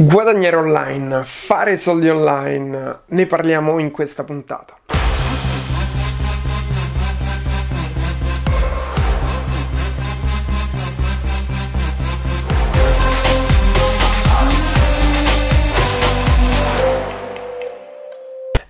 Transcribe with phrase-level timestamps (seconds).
[0.00, 4.97] Guadagnare online, fare soldi online, ne parliamo in questa puntata.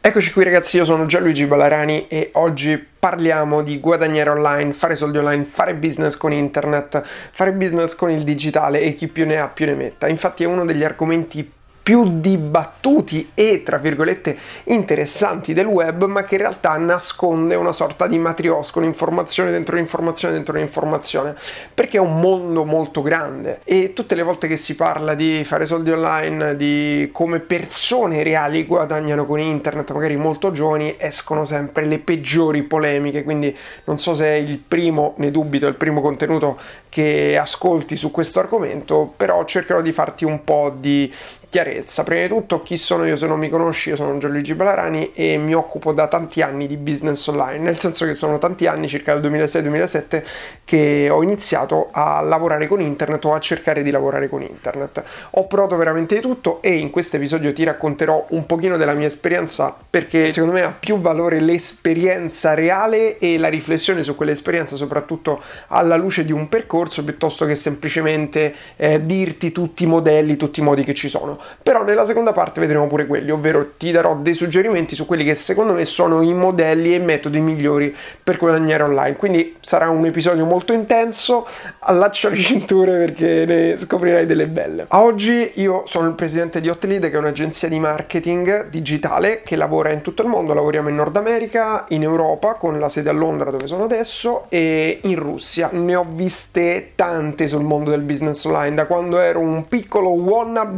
[0.08, 5.18] Eccoci qui ragazzi, io sono Gianluigi Ballarani e oggi parliamo di guadagnare online, fare soldi
[5.18, 9.48] online, fare business con internet, fare business con il digitale e chi più ne ha
[9.48, 10.08] più ne metta.
[10.08, 11.52] Infatti è uno degli argomenti
[11.88, 18.06] più dibattuti e tra virgolette interessanti del web, ma che in realtà nasconde una sorta
[18.06, 21.34] di matriosco, un'informazione dentro l'informazione dentro l'informazione,
[21.72, 23.60] perché è un mondo molto grande.
[23.64, 28.66] E tutte le volte che si parla di fare soldi online, di come persone reali
[28.66, 34.26] guadagnano con internet, magari molto giovani, escono sempre le peggiori polemiche, quindi non so se
[34.26, 36.58] è il primo, ne dubito, è il primo contenuto
[36.90, 41.10] che ascolti su questo argomento, però cercherò di farti un po' di
[41.48, 42.02] chiarezza.
[42.04, 43.90] Prima di tutto, chi sono io se non mi conosci?
[43.90, 48.04] Io sono Gianluigi Balarani e mi occupo da tanti anni di business online, nel senso
[48.04, 50.22] che sono tanti anni, circa dal 2006-2007,
[50.64, 55.02] che ho iniziato a lavorare con internet o a cercare di lavorare con internet.
[55.30, 59.06] Ho provato veramente di tutto e in questo episodio ti racconterò un pochino della mia
[59.06, 65.40] esperienza perché secondo me ha più valore l'esperienza reale e la riflessione su quell'esperienza, soprattutto
[65.68, 70.62] alla luce di un percorso, piuttosto che semplicemente eh, dirti tutti i modelli, tutti i
[70.62, 74.34] modi che ci sono però nella seconda parte vedremo pure quelli, ovvero ti darò dei
[74.34, 78.82] suggerimenti su quelli che secondo me sono i modelli e i metodi migliori per guadagnare
[78.82, 79.16] online.
[79.16, 81.46] Quindi sarà un episodio molto intenso,
[81.80, 84.86] allaccia le cinture perché ne scoprirai delle belle.
[84.88, 89.56] A oggi io sono il presidente di Hotlead, che è un'agenzia di marketing digitale che
[89.56, 93.12] lavora in tutto il mondo, lavoriamo in Nord America, in Europa con la sede a
[93.12, 95.70] Londra dove sono adesso e in Russia.
[95.72, 100.76] Ne ho viste tante sul mondo del business online da quando ero un piccolo wannabe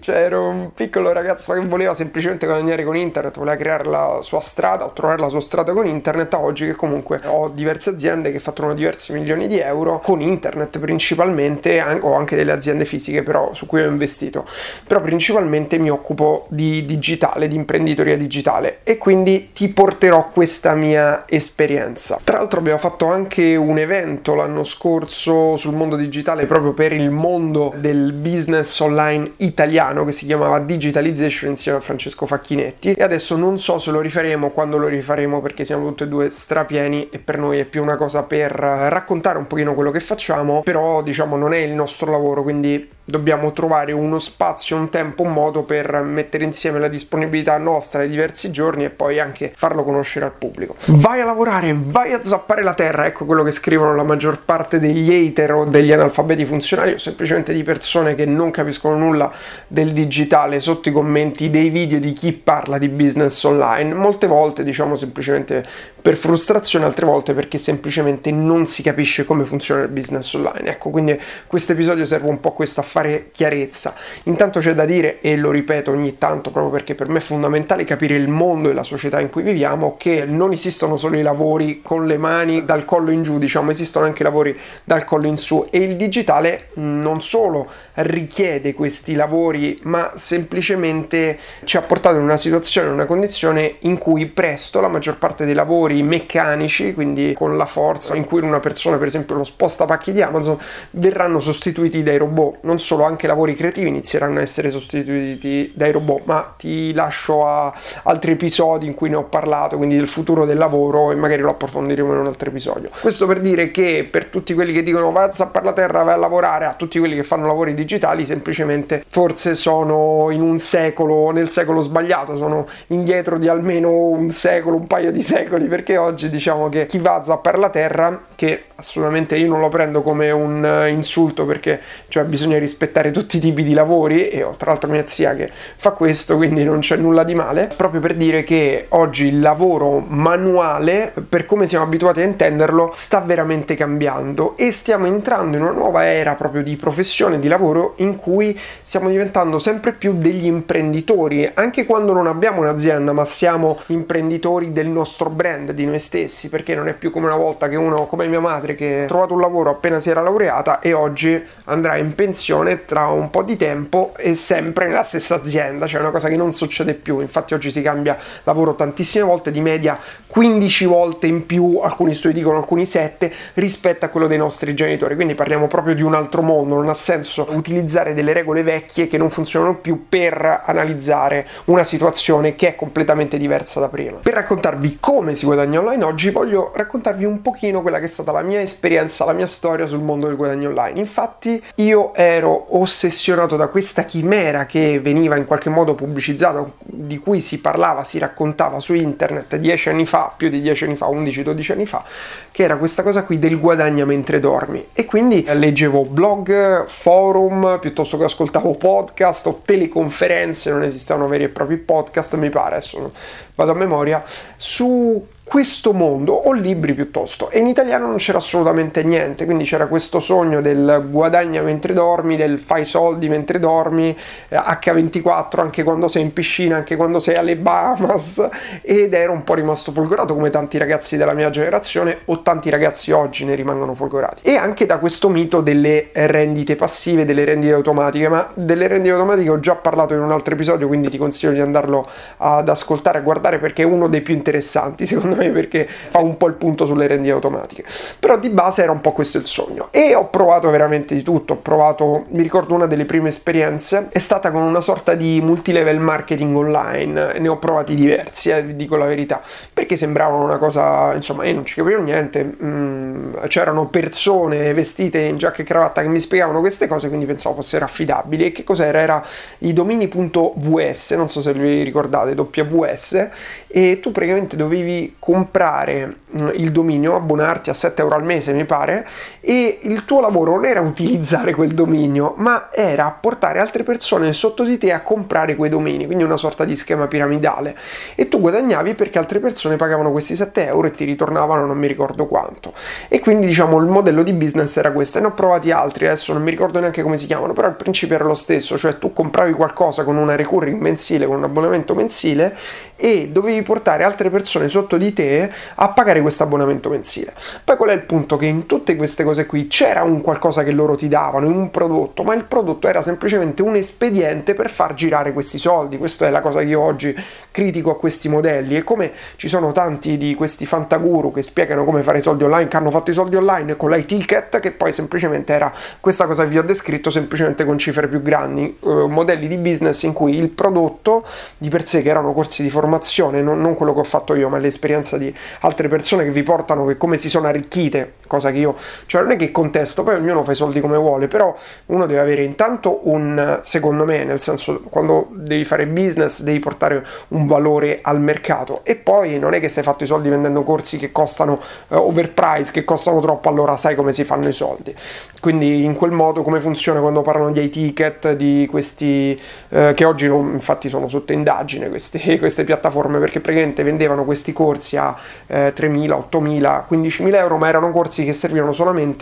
[0.00, 4.40] cioè ero un piccolo ragazzo che voleva semplicemente guadagnare con internet, voleva creare la sua
[4.40, 8.32] strada o trovare la sua strada con internet, a oggi che comunque ho diverse aziende
[8.32, 13.52] che fatturano diversi milioni di euro con internet principalmente, ho anche delle aziende fisiche però
[13.52, 14.46] su cui ho investito,
[14.86, 21.24] però principalmente mi occupo di digitale, di imprenditoria digitale e quindi ti porterò questa mia
[21.26, 22.20] esperienza.
[22.24, 27.10] Tra l'altro abbiamo fatto anche un evento l'anno scorso sul mondo digitale proprio per il
[27.10, 32.92] mondo del business online italiano italiano che si chiamava Digitalization insieme a Francesco Facchinetti.
[32.92, 36.30] E adesso non so se lo rifaremo quando lo rifaremo perché siamo tutti e due
[36.30, 40.62] strapieni e per noi è più una cosa per raccontare un pochino quello che facciamo
[40.62, 45.32] però diciamo non è il nostro lavoro quindi dobbiamo trovare uno spazio, un tempo, un
[45.32, 50.24] modo per mettere insieme la disponibilità nostra ai diversi giorni e poi anche farlo conoscere
[50.24, 50.76] al pubblico.
[50.86, 54.78] Vai a lavorare, vai a zappare la terra, ecco quello che scrivono la maggior parte
[54.78, 59.30] degli hater o degli analfabeti funzionali o semplicemente di persone che non capiscono nulla
[59.66, 63.92] del digitale sotto i commenti dei video di chi parla di business online.
[63.92, 65.66] Molte volte diciamo semplicemente
[66.04, 70.68] per frustrazione, altre volte perché semplicemente non si capisce come funziona il business online.
[70.68, 73.94] Ecco, quindi questo episodio serve un po' questo a fare chiarezza.
[74.24, 77.84] Intanto c'è da dire, e lo ripeto ogni tanto proprio perché per me è fondamentale
[77.84, 81.80] capire il mondo e la società in cui viviamo, che non esistono solo i lavori
[81.80, 84.54] con le mani dal collo in giù, diciamo, esistono anche lavori
[84.84, 91.78] dal collo in su e il digitale non solo richiede questi lavori, ma semplicemente ci
[91.78, 95.54] ha portato in una situazione, in una condizione in cui presto la maggior parte dei
[95.54, 99.84] lavori lavori meccanici, quindi con la forza in cui una persona, per esempio, lo sposta
[99.84, 100.58] pacchi di Amazon,
[100.92, 102.58] verranno sostituiti dai robot.
[102.62, 107.72] Non solo, anche lavori creativi inizieranno a essere sostituiti dai robot, ma ti lascio a
[108.04, 111.50] altri episodi in cui ne ho parlato, quindi del futuro del lavoro e magari lo
[111.50, 112.90] approfondiremo in un altro episodio.
[113.00, 116.14] Questo per dire che per tutti quelli che dicono vai a zappare la terra, vai
[116.14, 121.30] a lavorare, a tutti quelli che fanno lavori digitali, semplicemente forse sono in un secolo,
[121.30, 125.98] nel secolo sbagliato, sono indietro di almeno un secolo, un paio di secoli, perché perché
[125.98, 130.02] oggi diciamo che chi va a zappare la terra, che assolutamente io non lo prendo
[130.02, 134.54] come un eh, insulto perché cioè, bisogna rispettare tutti i tipi di lavori e ho
[134.56, 138.14] tra l'altro mia zia che fa questo, quindi non c'è nulla di male, proprio per
[138.14, 144.56] dire che oggi il lavoro manuale, per come siamo abituati a intenderlo, sta veramente cambiando
[144.56, 149.08] e stiamo entrando in una nuova era proprio di professione, di lavoro in cui stiamo
[149.08, 155.30] diventando sempre più degli imprenditori, anche quando non abbiamo un'azienda, ma siamo imprenditori del nostro
[155.30, 158.40] brand, di noi stessi, perché non è più come una volta che uno, come mia
[158.40, 162.14] madre, madre che ha trovato un lavoro appena si era laureata e oggi andrà in
[162.14, 166.36] pensione tra un po' di tempo e sempre nella stessa azienda, cioè una cosa che
[166.36, 167.20] non succede più.
[167.20, 172.34] Infatti oggi si cambia lavoro tantissime volte, di media 15 volte in più, alcuni studi
[172.34, 175.14] dicono alcuni 7, rispetto a quello dei nostri genitori.
[175.14, 179.18] Quindi parliamo proprio di un altro mondo, non ha senso utilizzare delle regole vecchie che
[179.18, 184.18] non funzionano più per analizzare una situazione che è completamente diversa da prima.
[184.22, 188.32] Per raccontarvi come si guadagna online oggi voglio raccontarvi un pochino quella che è stata
[188.32, 190.98] la mia esperienza, la mia storia sul mondo del guadagno online.
[190.98, 197.40] Infatti io ero ossessionato da questa chimera che veniva in qualche modo pubblicizzata, di cui
[197.40, 201.72] si parlava, si raccontava su internet dieci anni fa, più di dieci anni fa, 11-12
[201.72, 202.04] anni fa,
[202.50, 204.88] che era questa cosa qui del guadagna mentre dormi.
[204.92, 211.48] E quindi leggevo blog, forum, piuttosto che ascoltavo podcast o teleconferenze, non esistevano veri e
[211.48, 213.12] propri podcast, mi pare, adesso
[213.54, 214.22] vado a memoria,
[214.56, 217.50] su questo mondo o libri piuttosto.
[217.50, 222.36] E in italiano non c'era assolutamente niente quindi c'era questo sogno del guadagna mentre dormi
[222.36, 224.16] del fai soldi mentre dormi
[224.50, 228.48] H24 anche quando sei in piscina anche quando sei alle Bahamas
[228.80, 233.12] ed ero un po' rimasto folgorato come tanti ragazzi della mia generazione o tanti ragazzi
[233.12, 234.42] oggi ne rimangono folgorati.
[234.48, 238.28] E anche da questo mito delle rendite passive delle rendite automatiche.
[238.28, 241.60] Ma delle rendite automatiche ho già parlato in un altro episodio quindi ti consiglio di
[241.60, 242.08] andarlo
[242.38, 245.86] ad ascoltare e guardare perché è uno dei più interessanti secondo me secondo me perché
[245.86, 247.84] fa un po' il punto sulle rendite automatiche.
[248.18, 249.88] Però di base era un po' questo il sogno.
[249.90, 254.18] E ho provato veramente di tutto, ho provato, mi ricordo una delle prime esperienze è
[254.18, 258.96] stata con una sorta di multilevel marketing online, ne ho provati diversi, eh, vi dico
[258.96, 259.42] la verità,
[259.72, 265.36] perché sembravano una cosa, insomma, io non ci capivo niente, mm, c'erano persone vestite in
[265.36, 269.00] giacca e cravatta che mi spiegavano queste cose, quindi pensavo fossero affidabili e che cos'era?
[269.00, 269.24] Era
[269.58, 273.28] i domini.vs, non so se vi ricordate, WS
[273.76, 278.64] e tu praticamente dovevi comprare mm, il dominio, abbonarti a 7 euro al mese mi
[278.64, 279.04] pare
[279.46, 284.64] e il tuo lavoro non era utilizzare quel dominio ma era portare altre persone sotto
[284.64, 287.76] di te a comprare quei domini, quindi una sorta di schema piramidale
[288.14, 291.86] e tu guadagnavi perché altre persone pagavano questi 7 euro e ti ritornavano non mi
[291.86, 292.72] ricordo quanto
[293.08, 296.32] e quindi diciamo il modello di business era questo e ne ho provati altri adesso
[296.32, 299.12] non mi ricordo neanche come si chiamano però il principio era lo stesso cioè tu
[299.12, 302.56] compravi qualcosa con una recurring mensile con un abbonamento mensile
[302.96, 307.34] e dovevi portare altre persone sotto di te a pagare questo abbonamento mensile.
[307.62, 308.36] Poi qual è il punto?
[308.36, 312.22] Che in tutte queste cose qui c'era un qualcosa che loro ti davano, un prodotto,
[312.22, 315.98] ma il prodotto era semplicemente un espediente per far girare questi soldi.
[315.98, 317.14] Questa è la cosa che io oggi
[317.50, 322.02] critico a questi modelli e come ci sono tanti di questi fantaguru che spiegano come
[322.02, 325.52] fare i soldi online, che hanno fatto i soldi online con l'iTicket, che poi semplicemente
[325.52, 329.56] era questa cosa che vi ho descritto, semplicemente con cifre più grandi, eh, modelli di
[329.56, 331.24] business in cui il prodotto
[331.58, 334.48] di per sé, che erano corsi di formazione, non, non quello che ho fatto io,
[334.48, 338.58] ma l'esperienza di altre persone che vi portano che come si sono arricchite, cosa che
[338.58, 338.76] io,
[339.06, 341.54] cioè non è che contesto, poi ognuno fa i soldi come vuole, però
[341.86, 347.04] uno deve avere intanto un, secondo me, nel senso quando devi fare business devi portare
[347.28, 350.62] un valore al mercato e poi non è che se hai fatto i soldi vendendo
[350.62, 354.94] corsi che costano uh, overprice, che costano troppo, allora sai come si fanno i soldi.
[355.40, 360.28] Quindi in quel modo come funziona quando parlano di ticket, di questi uh, che oggi
[360.28, 365.16] non, infatti sono sotto indagine queste, queste piattaforme perché praticamente vendevano questi corsi a
[365.46, 369.13] eh, 3.000, 8.000, 15.000 euro, ma erano corsi che servivano solamente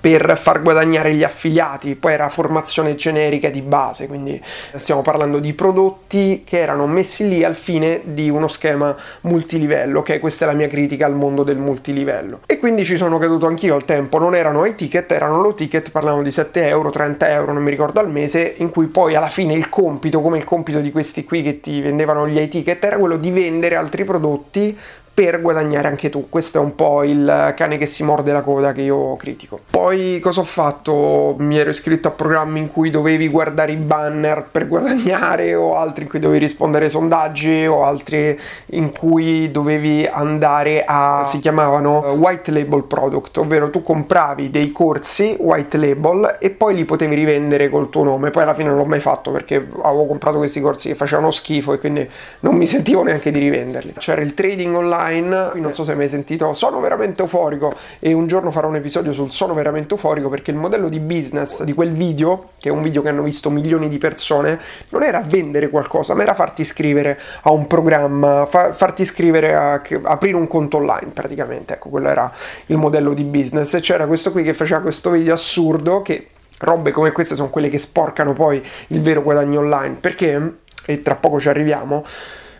[0.00, 4.40] per far guadagnare gli affiliati, poi era formazione generica di base, quindi
[4.74, 10.20] stiamo parlando di prodotti che erano messi lì al fine di uno schema multilivello, ok?
[10.20, 12.40] Questa è la mia critica al mondo del multilivello.
[12.46, 15.90] E quindi ci sono caduto anch'io al tempo, non erano i ticket, erano low ticket,
[15.90, 19.28] parlavano di 7 euro, 30 euro, non mi ricordo al mese, in cui poi alla
[19.30, 22.98] fine il compito, come il compito di questi qui che ti vendevano gli ticket, era
[22.98, 24.78] quello di vendere altri prodotti
[25.18, 26.28] per guadagnare anche tu.
[26.28, 29.58] Questo è un po' il cane che si morde la coda che io critico.
[29.68, 31.34] Poi cosa ho fatto?
[31.38, 36.04] Mi ero iscritto a programmi in cui dovevi guardare i banner per guadagnare o altri
[36.04, 42.04] in cui dovevi rispondere ai sondaggi o altri in cui dovevi andare a si chiamavano
[42.04, 47.16] eh, white label product, ovvero tu compravi dei corsi white label e poi li potevi
[47.16, 48.30] rivendere col tuo nome.
[48.30, 51.72] Poi alla fine non l'ho mai fatto perché avevo comprato questi corsi che facevano schifo
[51.72, 52.08] e quindi
[52.38, 53.94] non mi sentivo neanche di rivenderli.
[53.98, 57.74] C'era il trading online online, non so se hai mai sentito, sono veramente euforico.
[57.98, 61.62] E un giorno farò un episodio sul sono veramente euforico perché il modello di business
[61.62, 64.60] di quel video, che è un video che hanno visto milioni di persone,
[64.90, 69.82] non era vendere qualcosa, ma era farti iscrivere a un programma, fa, farti iscrivere a
[70.02, 72.32] aprire un conto online praticamente, ecco, quello era
[72.66, 73.74] il modello di business.
[73.74, 76.28] E c'era questo qui che faceva questo video assurdo che
[76.60, 79.96] robe come queste sono quelle che sporcano poi il vero guadagno online.
[80.00, 80.56] Perché?
[80.84, 82.04] E tra poco ci arriviamo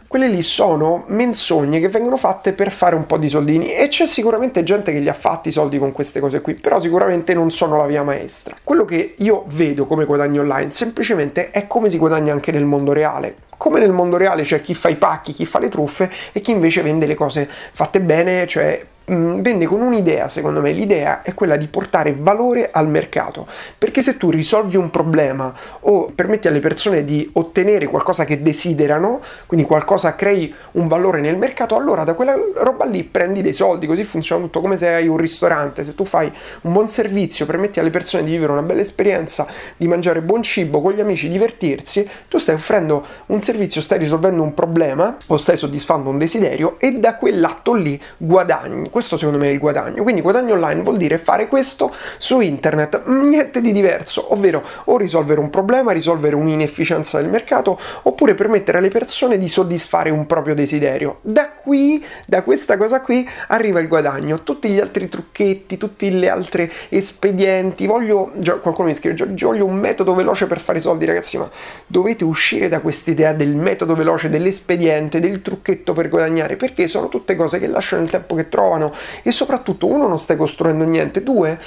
[0.08, 4.06] quelle lì sono menzogne che vengono fatte per fare un po' di soldini e c'è
[4.06, 7.50] sicuramente gente che li ha fatti i soldi con queste cose qui, però sicuramente non
[7.50, 8.56] sono la via maestra.
[8.64, 12.94] Quello che io vedo come guadagno online semplicemente è come si guadagna anche nel mondo
[12.94, 13.36] reale.
[13.58, 16.52] Come nel mondo reale c'è chi fa i pacchi, chi fa le truffe e chi
[16.52, 21.56] invece vende le cose fatte bene, cioè vende con un'idea, secondo me, l'idea è quella
[21.56, 23.46] di portare valore al mercato,
[23.76, 29.20] perché se tu risolvi un problema o permetti alle persone di ottenere qualcosa che desiderano,
[29.46, 33.86] quindi qualcosa crei un valore nel mercato, allora da quella roba lì prendi dei soldi,
[33.86, 36.30] così funziona tutto come se hai un ristorante, se tu fai
[36.62, 39.46] un buon servizio, permetti alle persone di vivere una bella esperienza,
[39.76, 44.42] di mangiare buon cibo con gli amici, divertirsi, tu stai offrendo un servizio, stai risolvendo
[44.42, 49.46] un problema o stai soddisfando un desiderio e da quell'atto lì guadagni questo secondo me
[49.48, 50.02] è il guadagno.
[50.02, 55.38] Quindi guadagno online vuol dire fare questo su internet, niente di diverso, ovvero o risolvere
[55.38, 61.18] un problema, risolvere un'inefficienza del mercato, oppure permettere alle persone di soddisfare un proprio desiderio.
[61.20, 64.42] Da qui, da questa cosa qui, arriva il guadagno.
[64.42, 70.12] Tutti gli altri trucchetti, tutte le altre espedienti, voglio, qualcuno mi scrive, voglio un metodo
[70.12, 71.48] veloce per fare soldi, ragazzi, ma
[71.86, 77.36] dovete uscire da quest'idea del metodo veloce, dell'espediente, del trucchetto per guadagnare, perché sono tutte
[77.36, 78.87] cose che lasciano il tempo che trovano
[79.22, 81.58] e soprattutto uno non stai costruendo niente, due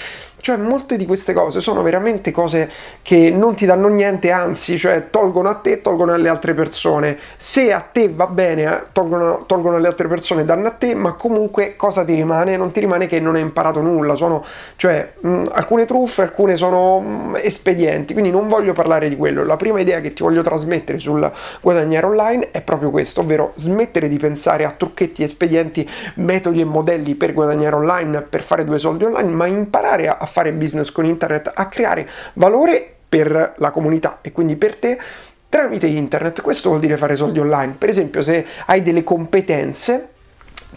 [0.42, 2.70] cioè molte di queste cose sono veramente cose
[3.02, 7.18] che non ti danno niente, anzi, cioè tolgono a te, tolgono alle altre persone.
[7.38, 11.14] Se a te va bene, eh, tolgono, tolgono alle altre persone, danno a te, ma
[11.14, 12.58] comunque cosa ti rimane?
[12.58, 14.16] Non ti rimane che non hai imparato nulla.
[14.16, 14.44] Sono,
[14.76, 19.46] cioè, mh, alcune truffe, alcune sono mh, espedienti, quindi non voglio parlare di quello.
[19.46, 21.32] La prima idea che ti voglio trasmettere sul
[21.62, 27.14] guadagnare online è proprio questo, ovvero smettere di pensare a trucchetti, espedienti, metodi e modelli
[27.16, 31.52] per guadagnare online, per fare due soldi online, ma imparare a fare business con internet,
[31.54, 34.98] a creare valore per la comunità e quindi per te
[35.50, 36.42] tramite internet.
[36.42, 37.76] Questo vuol dire fare soldi online.
[37.78, 40.08] Per esempio, se hai delle competenze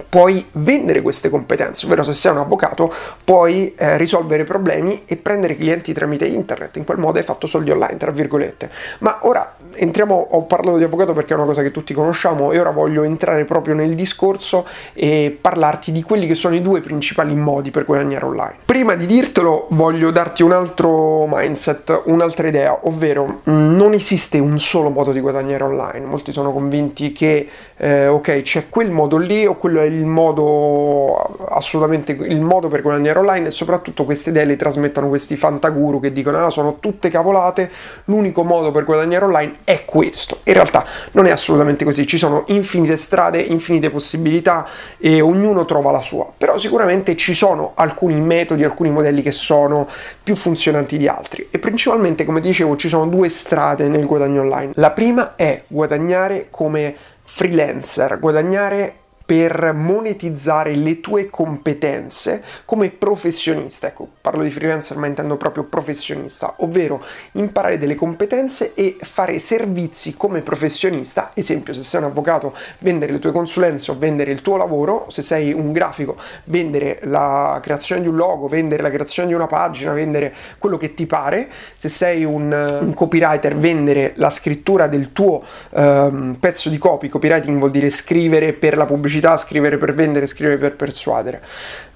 [0.09, 2.93] puoi vendere queste competenze, ovvero se sei un avvocato
[3.23, 7.71] puoi eh, risolvere problemi e prendere clienti tramite internet, in quel modo hai fatto soldi
[7.71, 8.71] online, tra virgolette.
[8.99, 12.59] Ma ora entriamo, ho parlato di avvocato perché è una cosa che tutti conosciamo e
[12.59, 17.35] ora voglio entrare proprio nel discorso e parlarti di quelli che sono i due principali
[17.35, 18.57] modi per guadagnare online.
[18.65, 24.59] Prima di dirtelo voglio darti un altro mindset, un'altra idea, ovvero mm, non esiste un
[24.59, 26.07] solo modo di guadagnare online.
[26.07, 31.17] Molti sono convinti che eh, ok c'è quel modo lì o quello è il modo
[31.49, 36.13] assolutamente il modo per guadagnare online e soprattutto queste idee le trasmettono questi fantaguru che
[36.13, 37.71] dicono ah sono tutte cavolate,
[38.05, 40.41] l'unico modo per guadagnare online è questo.
[40.45, 44.67] In realtà non è assolutamente così, ci sono infinite strade, infinite possibilità
[44.99, 49.89] e ognuno trova la sua, però sicuramente ci sono alcuni metodi, alcuni modelli che sono
[50.23, 54.73] più funzionanti di altri e principalmente come dicevo ci sono due strade nel guadagno online.
[54.77, 63.87] La prima è guadagnare come freelancer, guadagnare per monetizzare le tue competenze come professionista.
[63.87, 67.03] Ecco, parlo di freelancer ma intendo proprio professionista, ovvero
[67.33, 71.31] imparare delle competenze e fare servizi come professionista.
[71.33, 75.23] Esempio, se sei un avvocato, vendere le tue consulenze o vendere il tuo lavoro, se
[75.23, 79.93] sei un grafico, vendere la creazione di un logo, vendere la creazione di una pagina,
[79.95, 85.43] vendere quello che ti pare, se sei un, un copywriter, vendere la scrittura del tuo
[85.71, 90.27] um, pezzo di copy, copywriting vuol dire scrivere per la pubblicità pubblicità, scrivere per vendere,
[90.27, 91.41] scrivere per persuadere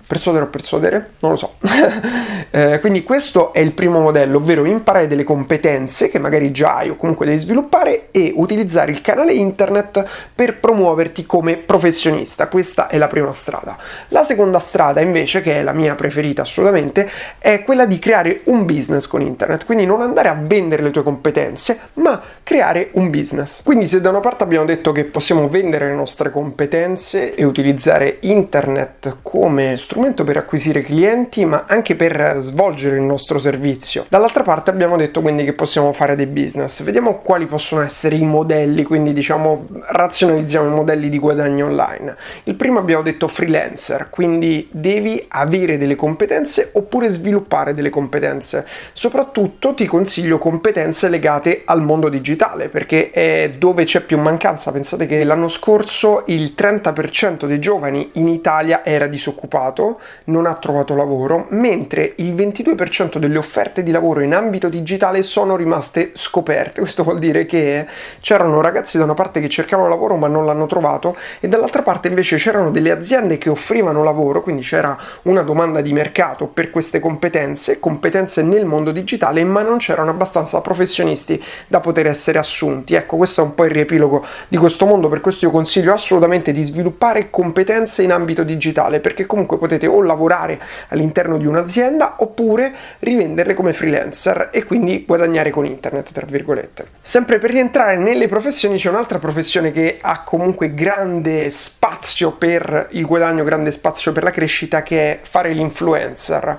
[0.08, 1.10] persuadere o persuadere?
[1.20, 1.56] Non lo so.
[2.50, 6.88] eh, quindi questo è il primo modello, ovvero imparare delle competenze che magari già hai
[6.88, 10.02] o comunque devi sviluppare e utilizzare il canale internet
[10.34, 12.48] per promuoverti come professionista.
[12.48, 13.76] Questa è la prima strada.
[14.08, 18.64] La seconda strada invece, che è la mia preferita assolutamente, è quella di creare un
[18.64, 19.66] business con internet.
[19.66, 23.62] Quindi non andare a vendere le tue competenze, ma creare un business.
[23.62, 28.16] Quindi se da una parte abbiamo detto che possiamo vendere le nostre competenze e utilizzare
[28.20, 34.06] internet come strumento strumento per acquisire clienti, ma anche per svolgere il nostro servizio.
[34.08, 36.84] Dall'altra parte abbiamo detto quindi che possiamo fare dei business.
[36.84, 42.16] Vediamo quali possono essere i modelli, quindi diciamo razionalizziamo i modelli di guadagno online.
[42.44, 48.64] Il primo abbiamo detto freelancer, quindi devi avere delle competenze oppure sviluppare delle competenze.
[48.92, 54.70] Soprattutto ti consiglio competenze legate al mondo digitale, perché è dove c'è più mancanza.
[54.70, 59.86] Pensate che l'anno scorso il 30% dei giovani in Italia era disoccupato
[60.24, 65.56] non ha trovato lavoro, mentre il 22% delle offerte di lavoro in ambito digitale sono
[65.56, 66.80] rimaste scoperte.
[66.80, 67.86] Questo vuol dire che
[68.20, 72.08] c'erano ragazzi da una parte che cercavano lavoro ma non l'hanno trovato e dall'altra parte
[72.08, 77.00] invece c'erano delle aziende che offrivano lavoro, quindi c'era una domanda di mercato per queste
[77.00, 82.94] competenze, competenze nel mondo digitale, ma non c'erano abbastanza professionisti da poter essere assunti.
[82.94, 86.52] Ecco, questo è un po' il riepilogo di questo mondo, per questo io consiglio assolutamente
[86.52, 92.74] di sviluppare competenze in ambito digitale, perché comunque potete o lavorare all'interno di un'azienda oppure
[92.98, 96.86] rivenderle come freelancer e quindi guadagnare con internet, tra virgolette.
[97.00, 103.06] Sempre per rientrare nelle professioni c'è un'altra professione che ha comunque grande spazio per il
[103.06, 106.58] guadagno, grande spazio per la crescita, che è fare l'influencer.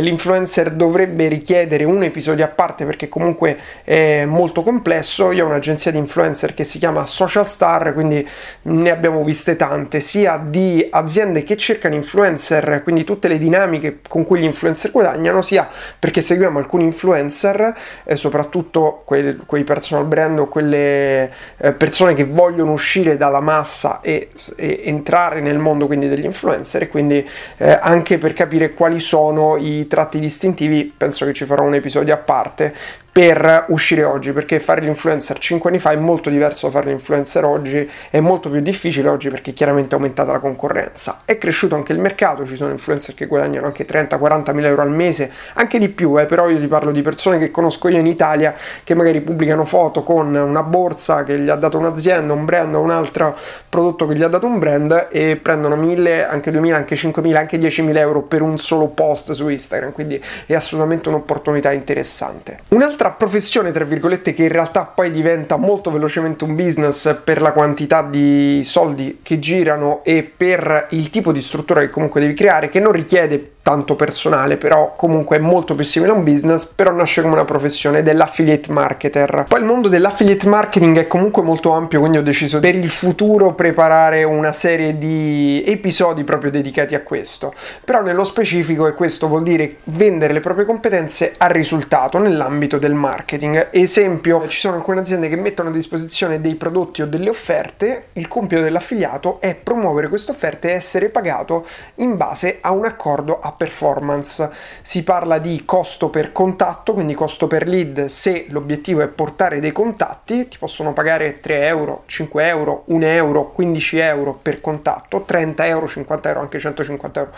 [0.00, 5.30] L'influencer dovrebbe richiedere un episodio a parte perché comunque è molto complesso.
[5.30, 8.26] Io ho un'agenzia di influencer che si chiama Social Star, quindi
[8.62, 14.24] ne abbiamo viste tante, sia di aziende che cercano influencer, quindi tutte le dinamiche con
[14.24, 17.74] cui gli influencer guadagnano, sia perché seguiamo alcuni influencer,
[18.04, 24.00] eh, soprattutto quei, quei, personal brand o quelle eh, persone che vogliono uscire dalla massa
[24.00, 27.26] e, e, entrare nel mondo quindi degli influencer e quindi
[27.58, 32.14] eh, anche per capire quali sono i tratti distintivi, penso che ci farò un episodio
[32.14, 32.74] a parte
[33.14, 37.44] per uscire oggi, perché fare l'influencer 5 anni fa è molto diverso da fare l'influencer
[37.44, 41.20] oggi, è molto più difficile oggi perché chiaramente è aumentata la concorrenza.
[41.24, 44.90] È cresciuto anche il mercato, ci sono influencer che guadagnano anche 30-40 mila euro al
[44.90, 48.08] mese, anche di più, eh, però io ti parlo di persone che conosco io in
[48.08, 48.52] Italia
[48.82, 52.80] che magari pubblicano foto con una borsa che gli ha dato un'azienda, un brand o
[52.80, 53.36] un altro
[53.68, 57.58] prodotto che gli ha dato un brand e prendono 1000, anche 2000, anche 5000, anche
[57.58, 62.58] 10.000 euro per un solo post su Instagram, quindi è assolutamente un'opportunità interessante.
[62.70, 67.42] Un'altra un'altra professione, tra virgolette, che in realtà poi diventa molto velocemente un business per
[67.42, 72.34] la quantità di soldi che girano e per il tipo di struttura che comunque devi
[72.34, 76.66] creare, che non richiede tanto personale, però comunque è molto più simile a un business,
[76.66, 79.46] però nasce come una professione dell'affiliate marketer.
[79.48, 83.54] Poi il mondo dell'affiliate marketing è comunque molto ampio, quindi ho deciso per il futuro
[83.54, 87.54] preparare una serie di episodi proprio dedicati a questo.
[87.82, 92.92] Però nello specifico, e questo vuol dire vendere le proprie competenze al risultato nell'ambito del
[92.92, 93.68] marketing.
[93.70, 98.28] Esempio, ci sono alcune aziende che mettono a disposizione dei prodotti o delle offerte, il
[98.28, 101.66] compito dell'affiliato è promuovere queste offerte e essere pagato
[101.96, 104.50] in base a un accordo a performance.
[104.82, 109.72] Si parla di costo per contatto, quindi costo per lead se l'obiettivo è portare dei
[109.72, 115.66] contatti, ti possono pagare 3 euro, 5 euro, 1 euro, 15 euro per contatto, 30
[115.66, 117.32] euro, 50 euro, anche 150 euro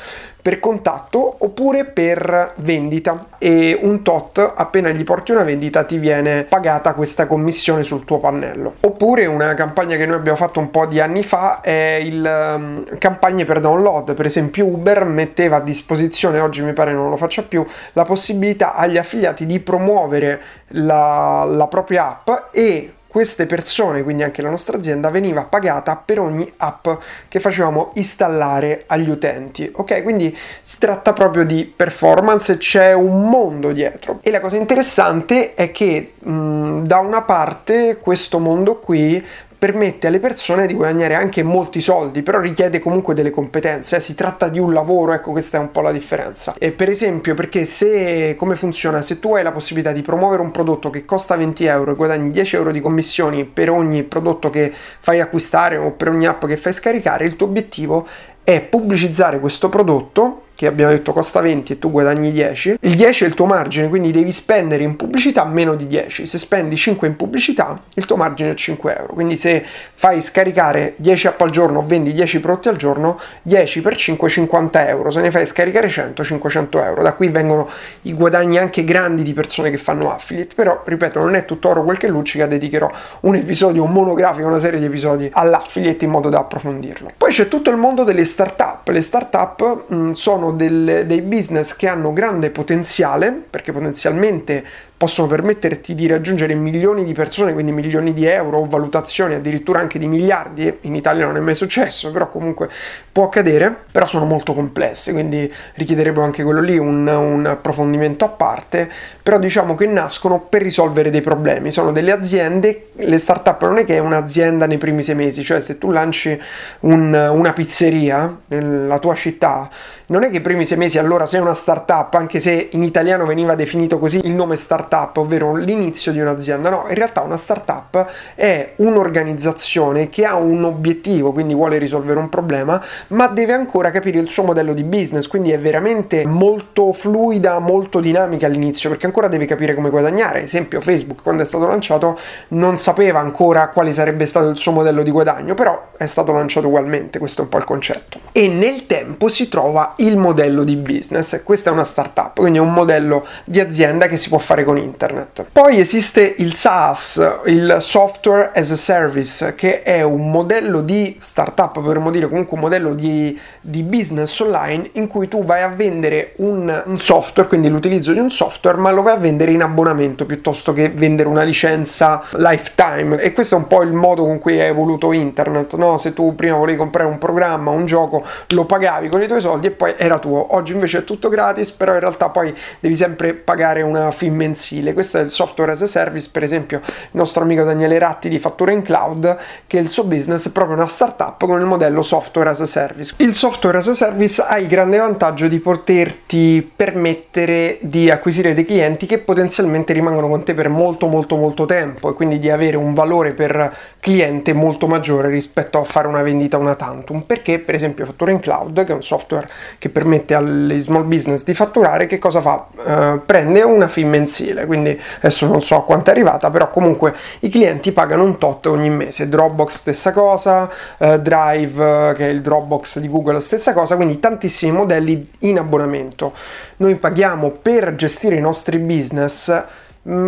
[0.47, 6.45] per contatto oppure per vendita e un tot appena gli porti una vendita ti viene
[6.45, 8.75] pagata questa commissione sul tuo pannello.
[8.83, 12.99] Oppure una campagna che noi abbiamo fatto un po' di anni fa è il um,
[12.99, 17.17] campagne per download, per esempio Uber metteva a disposizione disposizione, oggi mi pare non lo
[17.17, 24.03] faccia più, la possibilità agli affiliati di promuovere la, la propria app e queste persone,
[24.03, 26.87] quindi anche la nostra azienda, veniva pagata per ogni app
[27.29, 29.71] che facevamo installare agli utenti.
[29.75, 34.19] Ok, quindi si tratta proprio di performance, c'è un mondo dietro.
[34.21, 39.25] E la cosa interessante è che mh, da una parte questo mondo qui
[39.59, 44.01] permette alle persone di guadagnare anche molti soldi, però richiede comunque delle competenze, eh?
[44.01, 46.55] si tratta di un lavoro, ecco questa è un po' la differenza.
[46.59, 49.03] E per esempio, perché se come funziona?
[49.03, 52.31] Se tu hai la possibilità di promuovere un prodotto che costa 20 euro e guadagni
[52.31, 56.57] 10 euro di commissioni per ogni prodotto che fai acquistare o per ogni app che
[56.57, 58.07] fai scaricare, il tuo obiettivo
[58.45, 63.25] è pubblicizzare questo prodotto che abbiamo detto costa 20 e tu guadagni 10, il 10
[63.25, 66.27] è il tuo margine, quindi devi spendere in pubblicità meno di 10.
[66.27, 69.13] Se spendi 5 in pubblicità, il tuo margine è 5 euro.
[69.13, 69.63] Quindi se
[69.95, 74.29] fai scaricare 10 app al giorno o vendi 10 prodotti al giorno, 10 per 5
[74.29, 75.11] 50 euro.
[75.11, 77.03] Se ne fai scaricare 100, 500 euro.
[77.03, 77.69] Da qui vengono
[78.03, 80.55] i guadagni anche grandi di persone che fanno affiliate.
[80.55, 82.91] Però, ripeto, non è tutto oro quel che luccica, dedicherò
[83.21, 87.13] un episodio, un monografico, una serie di episodi all'affiliate in modo da approfondirlo.
[87.15, 88.89] Poi c'è tutto il mondo delle startup.
[88.89, 94.65] Le startup mh, sono sono del, dei business che hanno grande potenziale, perché potenzialmente
[94.97, 99.99] possono permetterti di raggiungere milioni di persone, quindi milioni di euro o valutazioni addirittura anche
[99.99, 102.71] di miliardi, in Italia non è mai successo, però comunque
[103.13, 108.29] può accadere, però sono molto complesse, quindi richiederebbero anche quello lì un, un approfondimento a
[108.29, 108.91] parte,
[109.23, 113.85] però diciamo che nascono per risolvere dei problemi, sono delle aziende, le startup non è
[113.85, 116.41] che è un'azienda nei primi sei mesi, cioè se tu lanci
[116.81, 119.69] un, una pizzeria nella tua città
[120.07, 123.27] non è che i primi sei mesi allora sei una startup, anche se in italiano
[123.27, 126.71] veniva definito così il nome startup, ovvero l'inizio di un'azienda.
[126.71, 132.29] No, in realtà una startup è un'organizzazione che ha un obiettivo, quindi vuole risolvere un
[132.29, 137.59] problema, ma deve ancora capire il suo modello di business, quindi è veramente molto fluida,
[137.59, 140.43] molto dinamica all'inizio, perché ancora deve capire come guadagnare.
[140.43, 142.17] Esempio, Facebook quando è stato lanciato
[142.49, 146.69] non sapeva ancora quale sarebbe stato il suo modello di guadagno, però è stato lanciato
[146.69, 148.21] ugualmente, questo è un po' il concetto.
[148.31, 152.61] E nel tempo si trova il modello di business, questa è una startup, quindi è
[152.61, 155.47] un modello di azienda che si può fare con internet.
[155.51, 161.73] Poi esiste il SaaS, il Software as a Service, che è un modello di startup,
[161.73, 166.33] potremmo dire comunque un modello di, di business online in cui tu vai a vendere
[166.37, 170.27] un, un software, quindi l'utilizzo di un software, ma lo vai a vendere in abbonamento
[170.27, 173.21] piuttosto che vendere una licenza lifetime.
[173.21, 175.97] E questo è un po' il modo con cui è evoluto internet, no?
[175.97, 179.69] Se tu prima volevi comprare un programma, un gioco, lo pagavi con i tuoi soldi
[179.69, 180.55] e poi era tuo.
[180.55, 184.93] Oggi invece è tutto gratis, però in realtà poi devi sempre pagare una fee mensile.
[184.93, 188.39] Questo è il software as a service, per esempio il nostro amico Daniele Ratti di
[188.39, 192.51] Fattura in Cloud, che il suo business è proprio una startup con il modello software
[192.51, 193.15] as a service.
[193.19, 198.65] Il software as a service ha il grande vantaggio di poterti permettere di acquisire dei
[198.65, 202.77] clienti che potenzialmente rimangono con te per molto molto molto tempo e quindi di avere
[202.77, 207.75] un valore per cliente molto maggiore rispetto a fare una vendita una tantum perché per
[207.75, 212.07] esempio Fattura in Cloud che è un software che permette alle small business di fatturare
[212.07, 212.67] che cosa fa?
[212.75, 217.15] Uh, prende una fee mensile quindi adesso non so a quanto è arrivata però comunque
[217.41, 222.41] i clienti pagano un tot ogni mese Dropbox stessa cosa uh, Drive che è il
[222.41, 226.33] Dropbox di Google stessa cosa quindi tantissimi modelli in abbonamento
[226.77, 229.65] noi paghiamo per gestire i nostri business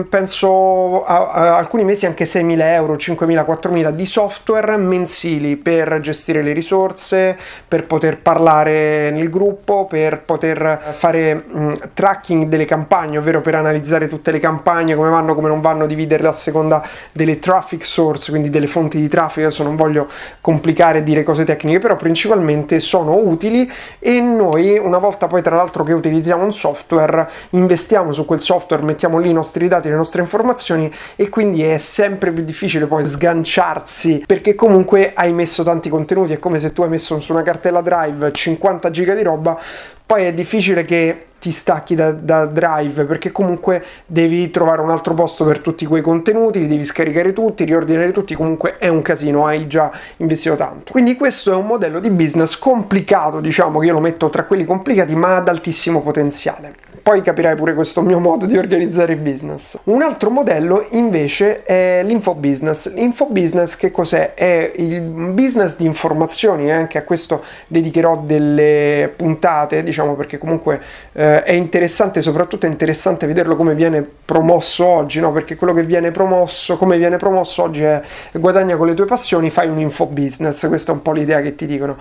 [0.09, 6.43] penso a, a, alcuni mesi anche 6.000 euro, 5.000, 4.000 di software mensili per gestire
[6.43, 7.37] le risorse,
[7.67, 13.55] per poter parlare nel gruppo, per poter fare mh, mm, tracking delle campagne, ovvero per
[13.55, 18.31] analizzare tutte le campagne, come vanno, come non vanno, dividerle a seconda delle traffic source,
[18.31, 19.47] quindi delle fonti di traffico.
[19.47, 20.09] Adesso non voglio
[20.41, 25.55] complicare e dire cose tecniche, però principalmente sono utili e noi una volta poi tra
[25.55, 29.95] l'altro che utilizziamo un software, investiamo su quel software, mettiamo lì i nostri dati, le
[29.95, 35.89] nostre informazioni e quindi è sempre più difficile poi sganciarsi perché comunque hai messo tanti
[35.89, 39.59] contenuti, è come se tu hai messo su una cartella drive 50 giga di roba,
[40.05, 45.15] poi è difficile che ti stacchi da, da, Drive perché comunque devi trovare un altro
[45.15, 49.47] posto per tutti quei contenuti, li devi scaricare tutti, riordinare tutti, comunque è un casino,
[49.47, 50.93] hai già investito tanto.
[50.93, 54.65] Quindi questo è un modello di business complicato, diciamo che io lo metto tra quelli
[54.65, 56.73] complicati ma ad altissimo potenziale.
[57.03, 59.79] Poi capirai pure questo mio modo di organizzare il business.
[59.85, 62.95] Un altro modello invece è l'infobusiness.
[62.95, 64.35] L'infobusiness che cos'è?
[64.35, 70.83] È il business di informazioni, e anche a questo dedicherò delle puntate, diciamo perché comunque
[71.13, 75.33] eh, eh, è interessante, soprattutto è interessante vederlo come viene promosso oggi, no?
[75.33, 79.51] perché quello che viene promosso, come viene promosso oggi è guadagna con le tue passioni,
[79.51, 81.97] fai un info business, questa è un po' l'idea che ti dicono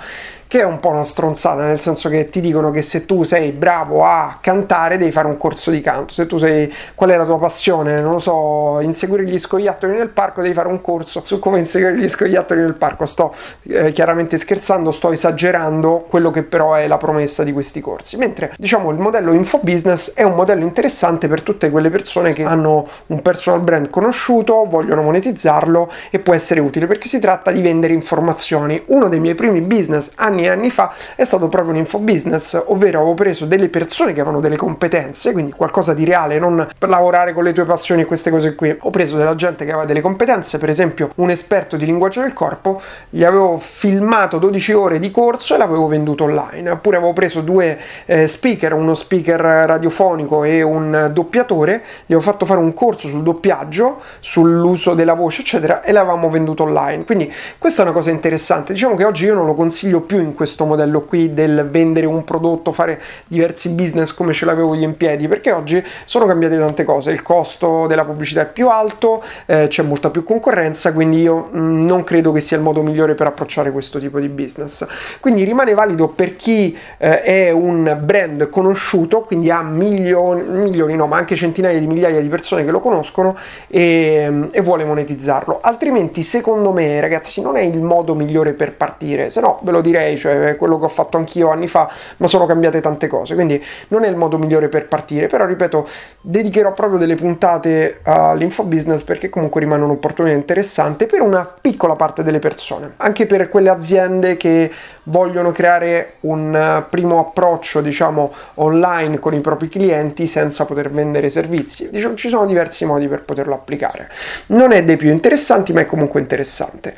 [0.47, 3.51] che è un po' una stronzata, nel senso che ti dicono che se tu sei
[3.51, 7.25] bravo a cantare devi fare un corso di canto, se tu sei qual è la
[7.25, 11.39] tua passione, non lo so, inseguire gli scoiattoli nel parco devi fare un corso su
[11.39, 13.05] come inseguire gli scoiattoli nel parco.
[13.05, 13.33] Sto
[13.63, 18.17] eh, chiaramente scherzando, sto esagerando quello che però è la promessa di questi corsi.
[18.17, 22.87] Mentre diciamo il modello infobusiness è un modello interessante per tutte quelle persone che hanno
[23.07, 27.93] un personal brand conosciuto, vogliono monetizzarlo e può essere utile perché si tratta di vendere
[27.93, 28.81] informazioni.
[28.87, 32.63] Uno dei miei primi business anni anni e anni fa è stato proprio un infobusiness,
[32.67, 36.89] ovvero avevo preso delle persone che avevano delle competenze, quindi qualcosa di reale, non per
[36.89, 38.75] lavorare con le tue passioni e queste cose qui.
[38.79, 42.33] Ho preso della gente che aveva delle competenze, per esempio un esperto di linguaggio del
[42.33, 46.69] corpo, gli avevo filmato 12 ore di corso e l'avevo venduto online.
[46.69, 52.45] Oppure avevo preso due eh, speaker, uno speaker radiofonico e un doppiatore, gli avevo fatto
[52.45, 57.05] fare un corso sul doppiaggio, sull'uso della voce, eccetera, e l'avevamo venduto online.
[57.05, 58.73] Quindi questa è una cosa interessante.
[58.73, 62.23] Diciamo che oggi io non lo consiglio più in questo modello qui del vendere un
[62.23, 66.83] prodotto, fare diversi business come ce l'avevo io in piedi, perché oggi sono cambiate tante
[66.83, 71.49] cose, il costo della pubblicità è più alto, eh, c'è molta più concorrenza, quindi io
[71.51, 74.85] mh, mm, non credo che sia il modo migliore per approcciare questo tipo di business.
[75.19, 81.07] Quindi rimane valido per chi eh, è un brand conosciuto quindi ha milioni, milioni no,
[81.07, 83.35] ma anche centinaia di migliaia di persone che lo conoscono
[83.67, 85.59] e, e vuole monetizzarlo.
[85.61, 89.81] Altrimenti, secondo me, ragazzi, non è il modo migliore per partire, se no ve lo
[89.81, 93.63] direi, cioè quello che ho fatto anch'io anni fa, ma sono cambiate tante cose, quindi
[93.89, 95.87] non è il modo migliore per partire, però ripeto,
[96.21, 102.39] dedicherò proprio delle puntate all'infobusiness perché comunque rimane un'opportunità interessante per una piccola parte delle
[102.39, 104.71] persone, anche per quelle aziende che
[105.07, 111.89] vogliono creare un primo approccio, diciamo, online con i propri clienti senza poter vendere servizi.
[111.89, 114.09] Diciamo, ci sono diversi modi per poterlo applicare.
[114.47, 116.95] Non è dei più interessanti, ma è comunque interessante.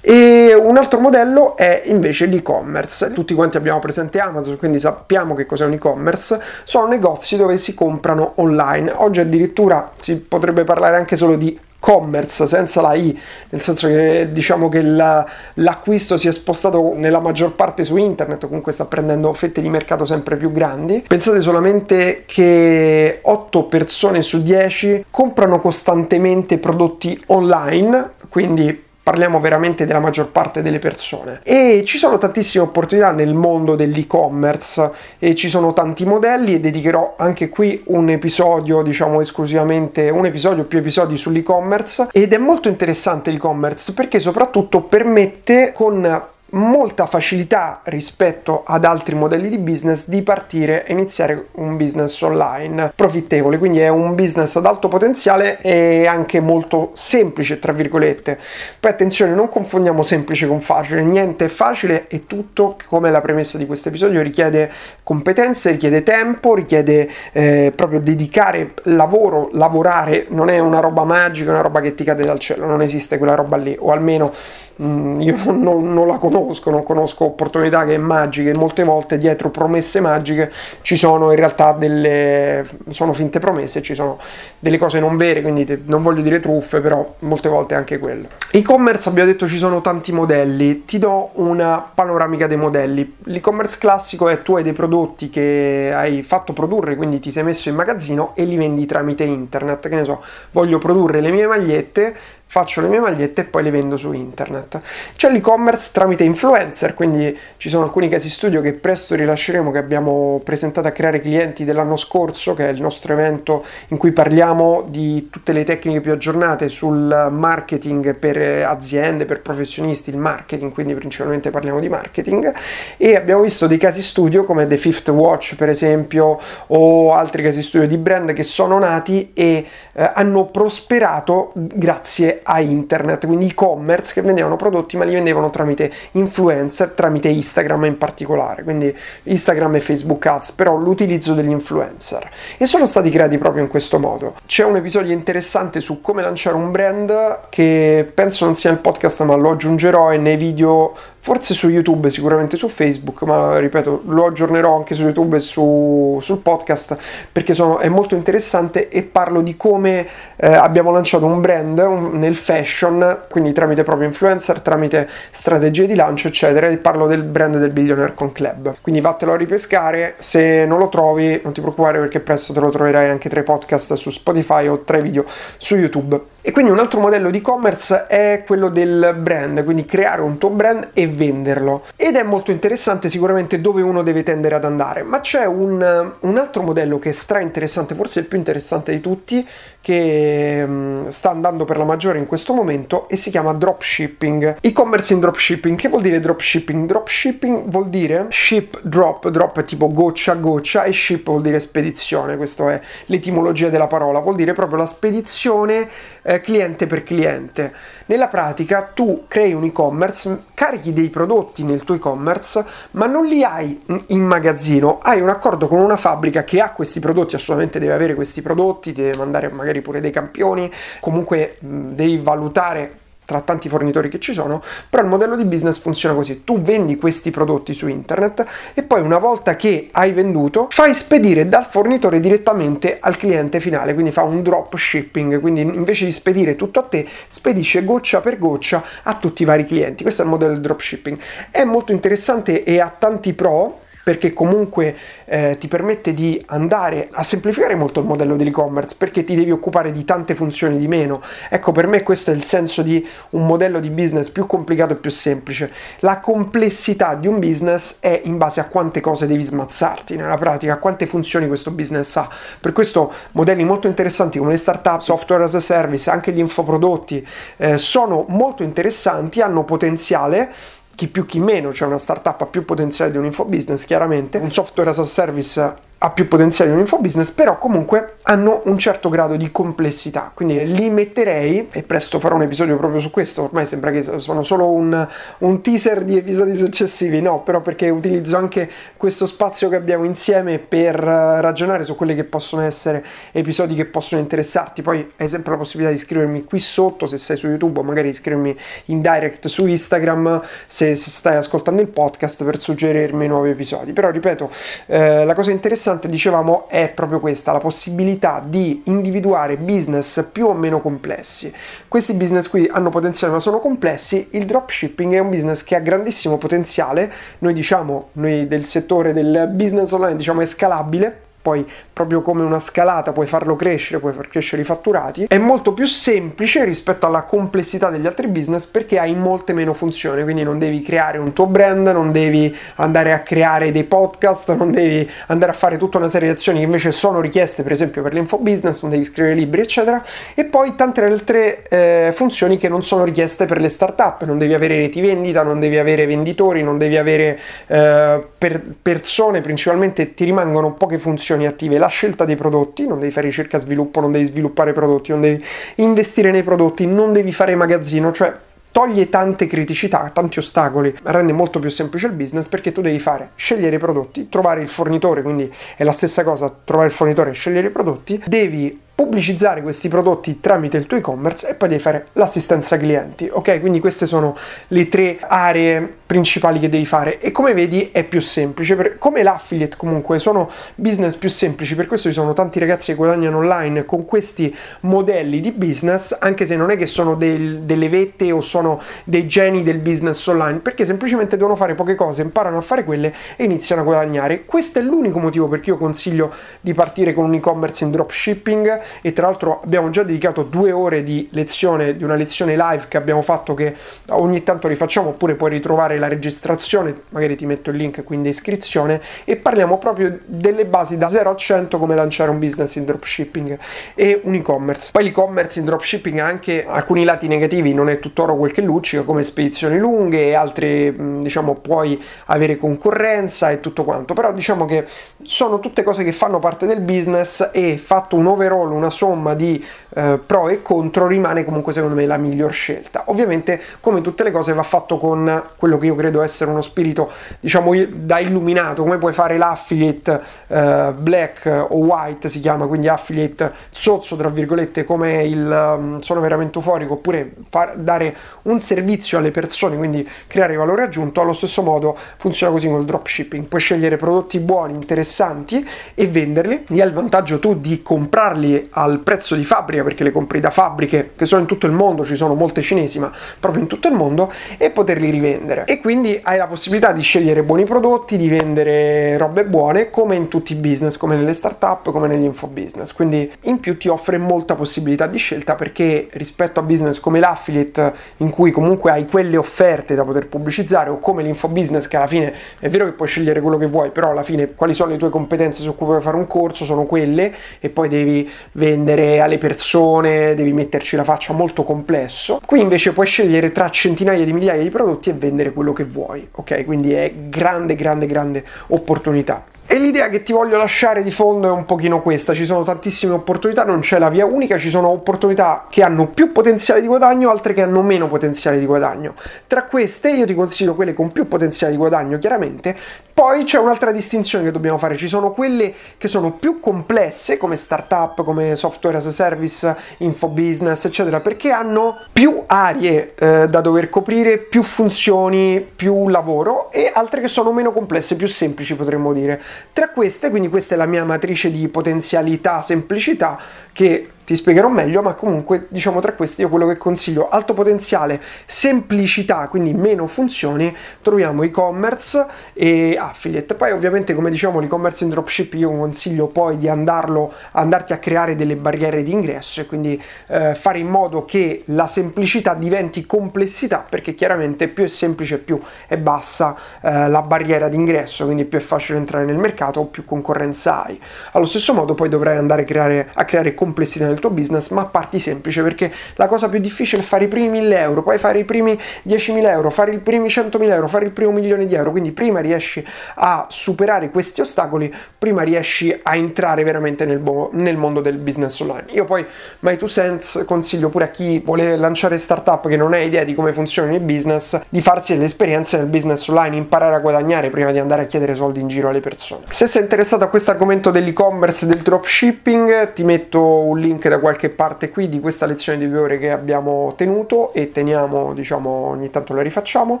[0.04, 3.12] E un altro modello è invece l'e-commerce.
[3.12, 6.40] Tutti quanti abbiamo presente Amazon, quindi sappiamo che cos'è un e-commerce.
[6.64, 8.92] Sono negozi dove si comprano online.
[8.96, 14.28] Oggi addirittura si potrebbe parlare anche solo di commerce senza la i, nel senso che
[14.30, 19.32] diciamo che la, l'acquisto si è spostato nella maggior parte su internet, comunque sta prendendo
[19.32, 21.04] fette di mercato sempre più grandi.
[21.04, 29.98] Pensate solamente che 8 persone su 10 comprano costantemente prodotti online, quindi parliamo veramente della
[29.98, 31.40] maggior parte delle persone.
[31.42, 37.14] E ci sono tantissime opportunità nel mondo dell'e-commerce e ci sono tanti modelli e dedicherò
[37.16, 42.08] anche qui un episodio diciamo esclusivamente un episodio più episodi sull'e-commerce.
[42.12, 49.48] Ed è molto interessante l'e-commerce perché soprattutto permette con molta facilità rispetto ad altri modelli
[49.48, 53.58] di business di partire e iniziare un business online profittevole.
[53.58, 58.38] Quindi è un business ad alto potenziale e anche molto semplice tra virgolette.
[58.78, 61.02] Poi attenzione non confondiamo semplice con facile.
[61.02, 64.20] Niente è facile e tutto come la premessa di questo episodio.
[64.20, 64.70] Richiede
[65.02, 70.26] competenze richiede tempo richiede eh, proprio dedicare lavoro lavorare.
[70.28, 72.66] Non è una roba magica una roba che ti cade dal cielo.
[72.66, 74.32] Non esiste quella roba lì o almeno
[74.76, 79.50] mh, io non, non la conosco conosco, non conosco opportunità che magiche, molte volte dietro
[79.50, 80.52] promesse magiche
[80.82, 84.18] ci sono in realtà delle sono finte promesse, ci sono
[84.58, 88.28] delle cose non vere, quindi te, non voglio dire truffe, però molte volte anche quello.
[88.50, 93.16] E-commerce abbiamo detto ci sono tanti modelli, ti do una panoramica dei modelli.
[93.24, 97.68] L'e-commerce classico è tu hai dei prodotti che hai fatto produrre, quindi ti sei messo
[97.68, 102.14] in magazzino e li vendi tramite internet, che ne so, voglio produrre le mie magliette
[102.52, 104.78] faccio le mie magliette e poi le vendo su internet.
[105.16, 110.38] C'è l'e-commerce tramite influencer, quindi ci sono alcuni casi studio che presto rilasceremo che abbiamo
[110.44, 115.30] presentato a creare clienti dell'anno scorso, che è il nostro evento in cui parliamo di
[115.30, 121.48] tutte le tecniche più aggiornate sul marketing per aziende, per professionisti, il marketing, quindi principalmente
[121.48, 122.52] parliamo di marketing
[122.98, 127.62] e abbiamo visto dei casi studio come The Fifth Watch per esempio o altri casi
[127.62, 134.12] studio di brand che sono nati e eh, hanno prosperato grazie a internet, quindi e-commerce
[134.12, 139.80] che vendevano prodotti ma li vendevano tramite influencer, tramite Instagram in particolare, quindi Instagram e
[139.80, 144.34] Facebook Ads, però l'utilizzo degli influencer e sono stati creati proprio in questo modo.
[144.46, 149.22] C'è un episodio interessante su come lanciare un brand che penso non sia nel podcast
[149.22, 154.26] ma lo aggiungerò e nei video forse su YouTube, sicuramente su Facebook, ma ripeto, lo
[154.26, 156.98] aggiornerò anche su YouTube e su, sul podcast
[157.30, 160.04] perché sono, è molto interessante e parlo di come
[160.34, 165.94] eh, abbiamo lanciato un brand un, nel fashion, quindi tramite proprio influencer, tramite strategie di
[165.94, 168.74] lancio, eccetera, e parlo del brand del Billionaire Con Club.
[168.80, 172.70] Quindi vattelo a ripescare, se non lo trovi non ti preoccupare perché presto te lo
[172.70, 175.24] troverai anche tra i podcast su Spotify o tra i video
[175.56, 176.31] su YouTube.
[176.44, 180.50] E quindi un altro modello di e-commerce è quello del brand, quindi creare un tuo
[180.50, 181.84] brand e venderlo.
[181.94, 186.38] Ed è molto interessante sicuramente dove uno deve tendere ad andare, ma c'è un, un
[186.38, 189.46] altro modello che è stra interessante, forse il più interessante di tutti,
[189.80, 194.56] che um, sta andando per la maggiore in questo momento e si chiama dropshipping.
[194.60, 195.78] E-commerce in dropshipping.
[195.78, 196.86] Che vuol dire dropshipping?
[196.86, 201.60] Dropshipping vuol dire ship drop, drop è tipo goccia a goccia e ship vuol dire
[201.60, 205.88] spedizione, questa è l'etimologia della parola, vuol dire proprio la spedizione
[206.22, 207.72] eh, cliente per cliente.
[208.06, 213.44] Nella pratica tu crei un e-commerce, carichi dei prodotti nel tuo e-commerce, ma non li
[213.44, 217.92] hai in magazzino, hai un accordo con una fabbrica che ha questi prodotti, assolutamente deve
[217.92, 223.68] avere questi prodotti, deve mandare magari pure dei campioni, comunque mh, devi valutare tra tanti
[223.68, 227.74] fornitori che ci sono, però il modello di business funziona così, tu vendi questi prodotti
[227.74, 233.16] su internet e poi una volta che hai venduto fai spedire dal fornitore direttamente al
[233.16, 237.84] cliente finale, quindi fa un drop shipping, quindi invece di spedire tutto a te, spedisce
[237.84, 241.18] goccia per goccia a tutti i vari clienti, questo è il modello del drop shipping,
[241.50, 247.22] è molto interessante e ha tanti pro perché comunque eh, ti permette di andare a
[247.22, 251.22] semplificare molto il modello dell'e-commerce perché ti devi occupare di tante funzioni di meno.
[251.48, 254.96] Ecco, per me questo è il senso di un modello di business più complicato e
[254.96, 255.70] più semplice.
[256.00, 260.74] La complessità di un business è in base a quante cose devi smazzarti nella pratica,
[260.74, 262.28] a quante funzioni questo business ha.
[262.60, 267.26] Per questo modelli molto interessanti come le startup, software as a service, anche gli infoprodotti
[267.58, 270.52] eh, sono molto interessanti, hanno potenziale
[270.94, 274.52] chi più chi meno, cioè una startup ha più potenziale di un infobusiness chiaramente, un
[274.52, 279.08] software as a service ha più potenziale di un infobusiness, però comunque hanno un certo
[279.08, 283.66] grado di complessità, quindi li metterei, e presto farò un episodio proprio su questo, ormai
[283.66, 288.68] sembra che sono solo un, un teaser di episodi successivi, no, però perché utilizzo anche
[288.96, 294.20] questo spazio che abbiamo insieme per ragionare su quelli che possono essere episodi che possono
[294.20, 297.82] interessarti, poi hai sempre la possibilità di iscrivermi qui sotto, se sei su YouTube o
[297.84, 303.50] magari iscrivermi in direct su Instagram, se, se stai ascoltando il podcast per suggerirmi nuovi
[303.50, 304.50] episodi, però ripeto,
[304.86, 310.46] eh, la cosa interessante interessante, dicevamo, è proprio questa, la possibilità di individuare business più
[310.46, 311.52] o meno complessi.
[311.88, 315.80] Questi business qui hanno potenziale ma sono complessi, il dropshipping è un business che ha
[315.80, 322.22] grandissimo potenziale, noi diciamo, noi del settore del business online diciamo è scalabile, poi proprio
[322.22, 326.64] come una scalata puoi farlo crescere, puoi far crescere i fatturati, è molto più semplice
[326.64, 331.18] rispetto alla complessità degli altri business perché hai molte meno funzioni, quindi non devi creare
[331.18, 335.76] un tuo brand, non devi andare a creare dei podcast, non devi andare a fare
[335.76, 338.92] tutta una serie di azioni che invece sono richieste per esempio per l'info business, non
[338.92, 340.02] devi scrivere libri eccetera,
[340.34, 344.54] e poi tante altre eh, funzioni che non sono richieste per le startup, non devi
[344.54, 350.24] avere reti vendita, non devi avere venditori, non devi avere eh, per persone, principalmente ti
[350.24, 354.00] rimangono poche funzioni funzioni attive, la scelta dei prodotti, non devi fare ricerca e sviluppo,
[354.00, 355.44] non devi sviluppare prodotti, non devi
[355.76, 358.34] investire nei prodotti, non devi fare magazzino, cioè
[358.70, 363.30] toglie tante criticità, tanti ostacoli, rende molto più semplice il business perché tu devi fare
[363.34, 367.34] scegliere i prodotti, trovare il fornitore, quindi è la stessa cosa, trovare il fornitore e
[367.34, 372.08] scegliere i prodotti, devi pubblicizzare questi prodotti tramite il tuo e-commerce e poi devi fare
[372.12, 373.60] l'assistenza clienti, ok?
[373.60, 374.36] Quindi queste sono
[374.68, 379.22] le tre aree principali che devi fare e come vedi è più semplice, per, come
[379.22, 383.86] l'affiliate comunque sono business più semplici, per questo ci sono tanti ragazzi che guadagnano online
[383.86, 388.42] con questi modelli di business, anche se non è che sono del, delle vette o
[388.42, 392.84] sono dei geni del business online, perché semplicemente devono fare poche cose, imparano a fare
[392.84, 394.44] quelle e iniziano a guadagnare.
[394.44, 398.80] Questo è l'unico motivo per cui io consiglio di partire con un e-commerce in dropshipping
[399.00, 402.96] e tra l'altro abbiamo già dedicato due ore di lezione, di una lezione live che
[402.96, 403.74] abbiamo fatto che
[404.10, 408.22] ogni tanto rifacciamo oppure puoi ritrovare la registrazione, magari ti metto il link qui in
[408.22, 412.84] descrizione e parliamo proprio delle basi da 0 a 100 come lanciare un business in
[412.84, 413.58] dropshipping
[413.94, 414.90] e un e-commerce.
[414.92, 419.02] Poi l'e-commerce in dropshipping ha anche alcuni lati negativi, non è tutt'oro quel che luccica
[419.02, 424.86] come spedizioni lunghe e altre diciamo puoi avere concorrenza e tutto quanto, però diciamo che
[425.22, 429.64] sono tutte cose che fanno parte del business e fatto un overall, una somma di
[429.94, 433.04] eh, pro e contro rimane comunque secondo me la miglior scelta.
[433.06, 437.10] Ovviamente come tutte le cose va fatto con quello che io credo essere uno spirito
[437.40, 443.52] diciamo da illuminato, come puoi fare l'affiliate eh, black o white si chiama, quindi affiliate
[443.70, 449.30] sozzo tra virgolette come il um, sono veramente euforico oppure par- dare un servizio alle
[449.30, 453.96] persone, quindi creare valore aggiunto, allo stesso modo funziona così con il dropshipping, puoi scegliere
[453.96, 459.44] prodotti buoni, interessanti e venderli, e hai il vantaggio tu di comprarli al prezzo di
[459.44, 462.62] fabbrica perché le compri da fabbriche che sono in tutto il mondo, ci sono molte
[462.62, 465.64] cinesi, ma proprio in tutto il mondo, e poterli rivendere.
[465.64, 470.28] E quindi hai la possibilità di scegliere buoni prodotti, di vendere robe buone, come in
[470.28, 472.92] tutti i business, come nelle startup, come negli infobusiness.
[472.92, 477.92] Quindi in più ti offre molta possibilità di scelta perché rispetto a business come l'affiliate,
[478.18, 482.34] in cui comunque hai quelle offerte da poter pubblicizzare, o come l'infobusiness, che alla fine
[482.58, 485.10] è vero che puoi scegliere quello che vuoi, però alla fine quali sono le tue
[485.10, 490.34] competenze su cui puoi fare un corso, sono quelle, e poi devi vendere alle persone
[490.34, 492.40] devi metterci la faccia molto complesso.
[492.44, 496.28] Qui invece puoi scegliere tra centinaia di migliaia di prodotti e vendere quello che vuoi,
[496.32, 496.64] ok?
[496.64, 499.44] Quindi è grande, grande, grande opportunità.
[499.64, 503.14] E l'idea che ti voglio lasciare di fondo è un pochino questa, ci sono tantissime
[503.14, 507.30] opportunità, non c'è la via unica, ci sono opportunità che hanno più potenziale di guadagno,
[507.30, 509.14] altre che hanno meno potenziale di guadagno.
[509.46, 512.76] Tra queste io ti consiglio quelle con più potenziale di guadagno, chiaramente.
[513.14, 517.56] Poi c'è un'altra distinzione che dobbiamo fare, ci sono quelle che sono più complesse, come
[517.56, 523.88] startup, come software as a service, infobusiness, eccetera, perché hanno più aree eh, da dover
[523.88, 529.40] coprire, più funzioni, più lavoro, e altre che sono meno complesse, più semplici potremmo dire.
[529.72, 533.38] Tra queste, quindi questa è la mia matrice di potenzialità, semplicità,
[533.72, 538.18] che ti spiegherò meglio, ma comunque diciamo tra questi io quello che consiglio alto potenziale,
[538.46, 543.54] semplicità, quindi meno funzioni, troviamo e-commerce e affiliate.
[543.54, 548.34] Poi ovviamente come diciamo l'e-commerce in dropship io consiglio poi di andarlo, andarti a creare
[548.34, 553.84] delle barriere di ingresso e quindi eh, fare in modo che la semplicità diventi complessità
[553.86, 558.62] perché chiaramente più è semplice più è bassa eh, la barriera d'ingresso, quindi più è
[558.62, 560.98] facile entrare nel mercato o più concorrenza hai.
[561.32, 564.84] Allo stesso modo poi dovrai andare a creare, a creare complessità nel tuo business, ma
[564.84, 568.38] parti semplici perché la cosa più difficile è fare i primi 1000 euro, poi fare
[568.38, 571.90] i primi 10.000 euro, fare i primi 100.000 euro, fare il primo milione di euro,
[571.90, 572.84] quindi prima riesci
[573.16, 578.58] a superare questi ostacoli, prima riesci a entrare veramente nel, bo- nel mondo del business
[578.60, 578.84] online.
[578.90, 579.26] Io poi,
[579.60, 583.34] my two cents, consiglio pure a chi vuole lanciare startup che non ha idea di
[583.34, 587.72] come funziona il business, di farsi delle esperienze nel business online, imparare a guadagnare prima
[587.72, 589.42] di andare a chiedere soldi in giro alle persone.
[589.48, 594.18] Se sei interessato a questo argomento dell'e-commerce e del dropshipping, ti metto un link da
[594.18, 598.70] qualche parte qui di questa lezione di due ore che abbiamo tenuto e teniamo, diciamo,
[598.70, 600.00] ogni tanto la rifacciamo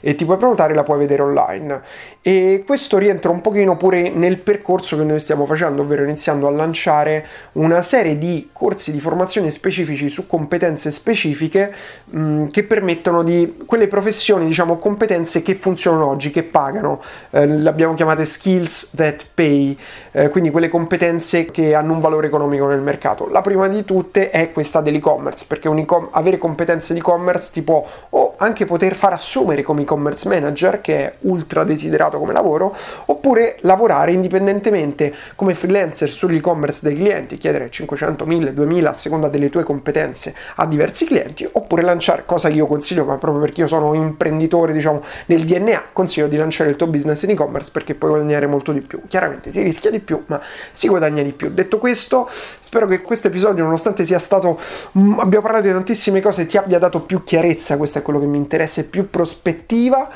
[0.00, 1.82] e ti puoi prenotare la puoi vedere online.
[2.24, 6.50] E questo rientra un pochino pure nel percorso che noi stiamo facendo, ovvero iniziando a
[6.50, 13.64] lanciare una serie di corsi di formazione specifici su competenze specifiche mh, che permettono di
[13.66, 17.02] quelle professioni, diciamo, competenze che funzionano oggi, che pagano.
[17.30, 19.76] Eh, le abbiamo chiamate skills that pay,
[20.12, 23.28] eh, quindi quelle competenze che hanno un valore economico nel mercato.
[23.28, 25.68] La prima di tutte è questa dell'e-commerce, perché
[26.10, 30.96] avere competenze di e-commerce ti può o anche poter far assumere come e-commerce manager, che
[30.96, 32.74] è ultra desiderato come lavoro,
[33.06, 39.50] oppure lavorare indipendentemente come freelancer sull'e-commerce dei clienti, chiedere 500, 1000, 2000 a seconda delle
[39.50, 43.66] tue competenze a diversi clienti, oppure lanciare, cosa che io consiglio, ma proprio perché io
[43.66, 48.12] sono imprenditore, diciamo, nel DNA, consiglio di lanciare il tuo business in e-commerce perché puoi
[48.12, 49.00] guadagnare molto di più.
[49.08, 50.40] Chiaramente si rischia di più, ma
[50.70, 51.50] si guadagna di più.
[51.50, 52.28] Detto questo,
[52.60, 54.58] spero che questo episodio, nonostante sia stato,
[54.92, 58.26] mh, abbiamo parlato di tantissime cose, ti abbia dato più chiarezza, questo è quello che
[58.26, 60.08] mi interessa, e più prospettiva.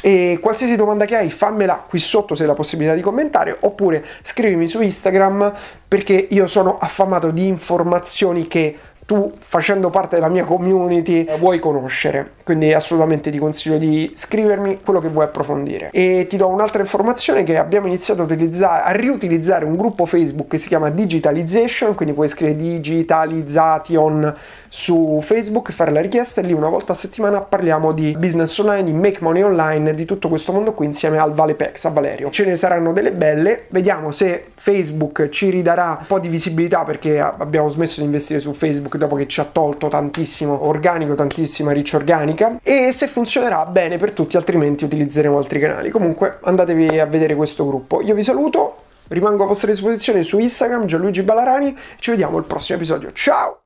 [0.00, 4.04] E qualsiasi domanda che hai, fammela qui sotto se hai la possibilità di commentare, oppure
[4.22, 5.52] scrivimi su Instagram
[5.88, 8.76] perché io sono affamato di informazioni che
[9.06, 15.00] tu facendo parte della mia community vuoi conoscere quindi assolutamente ti consiglio di scrivermi quello
[15.00, 19.64] che vuoi approfondire e ti do un'altra informazione che abbiamo iniziato a, utilizzare, a riutilizzare
[19.64, 24.34] un gruppo Facebook che si chiama Digitalization quindi puoi scrivere Digitalization
[24.74, 28.82] su Facebook fare la richiesta e lì una volta a settimana parliamo di business online,
[28.82, 32.30] di make money online, di tutto questo mondo qui insieme al Valepex, a Valerio.
[32.30, 37.20] Ce ne saranno delle belle, vediamo se Facebook ci ridarà un po' di visibilità perché
[37.20, 41.92] abbiamo smesso di investire su Facebook dopo che ci ha tolto tantissimo organico, tantissima reach
[41.94, 45.90] organica e se funzionerà bene per tutti, altrimenti utilizzeremo altri canali.
[45.90, 48.02] Comunque andatevi a vedere questo gruppo.
[48.02, 52.78] Io vi saluto, rimango a vostra disposizione su Instagram, Gianluigi Ballarani, ci vediamo al prossimo
[52.78, 53.12] episodio.
[53.12, 53.63] Ciao!